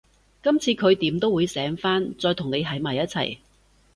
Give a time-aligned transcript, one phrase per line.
[0.41, 3.37] 今次佢點都會醒返，再同你喺埋一齊